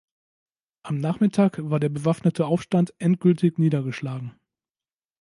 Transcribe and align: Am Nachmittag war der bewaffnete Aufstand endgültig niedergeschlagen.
Am 0.81 0.97
Nachmittag 0.97 1.59
war 1.69 1.79
der 1.79 1.89
bewaffnete 1.89 2.47
Aufstand 2.47 2.91
endgültig 2.97 3.59
niedergeschlagen. 3.59 4.33